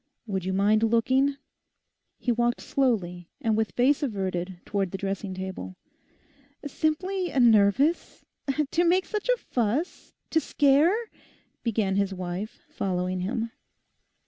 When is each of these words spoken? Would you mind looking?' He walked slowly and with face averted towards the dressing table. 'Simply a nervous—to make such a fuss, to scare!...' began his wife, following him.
Would 0.25 0.45
you 0.45 0.51
mind 0.53 0.81
looking?' 0.81 1.35
He 2.17 2.31
walked 2.31 2.59
slowly 2.59 3.29
and 3.39 3.55
with 3.55 3.73
face 3.73 4.01
averted 4.01 4.59
towards 4.65 4.89
the 4.89 4.97
dressing 4.97 5.35
table. 5.35 5.75
'Simply 6.65 7.29
a 7.29 7.39
nervous—to 7.39 8.83
make 8.83 9.05
such 9.05 9.29
a 9.29 9.37
fuss, 9.37 10.15
to 10.31 10.39
scare!...' 10.39 11.11
began 11.61 11.97
his 11.97 12.15
wife, 12.15 12.61
following 12.67 13.19
him. 13.19 13.51